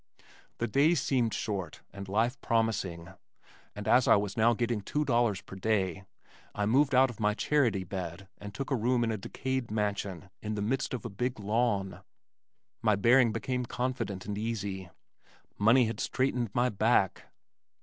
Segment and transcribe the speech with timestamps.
[0.57, 3.09] The days seemed short and life promising
[3.75, 6.05] and as I was now getting two dollars per day,
[6.55, 10.31] I moved out of my charity bed and took a room in a decayed mansion
[10.41, 12.01] in the midst of a big lawn.
[12.81, 14.89] My bearing became confident and easy.
[15.59, 17.25] Money had straightened my back.